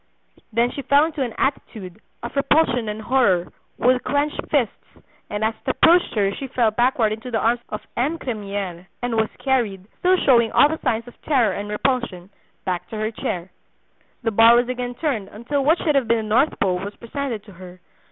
[0.51, 4.83] Then she fell into an attitude, of repulsion and horror, with clenched fists,
[5.29, 8.17] and as it approached her she fell backward into the arms of M.
[8.17, 12.31] Cremiere, and was carried, still showing all the signs of terror and repulsion,
[12.65, 13.51] back to her chair.
[14.23, 17.43] The bar was again turned until what should have been the north pole was presented
[17.43, 17.79] to her.